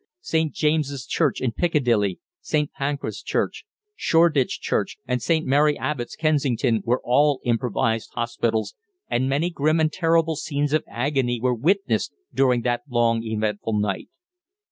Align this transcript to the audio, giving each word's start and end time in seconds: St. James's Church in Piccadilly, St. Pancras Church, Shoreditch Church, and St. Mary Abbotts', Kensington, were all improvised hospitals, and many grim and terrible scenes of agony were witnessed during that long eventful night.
St. 0.21 0.51
James's 0.51 1.05
Church 1.05 1.39
in 1.39 1.51
Piccadilly, 1.51 2.19
St. 2.41 2.71
Pancras 2.73 3.21
Church, 3.21 3.65
Shoreditch 3.95 4.59
Church, 4.59 4.97
and 5.07 5.21
St. 5.21 5.45
Mary 5.45 5.77
Abbotts', 5.77 6.15
Kensington, 6.15 6.81
were 6.83 7.01
all 7.03 7.39
improvised 7.43 8.09
hospitals, 8.15 8.73
and 9.11 9.29
many 9.29 9.51
grim 9.51 9.79
and 9.79 9.93
terrible 9.93 10.35
scenes 10.35 10.73
of 10.73 10.83
agony 10.89 11.39
were 11.39 11.53
witnessed 11.53 12.13
during 12.33 12.63
that 12.63 12.81
long 12.89 13.21
eventful 13.23 13.77
night. 13.79 14.09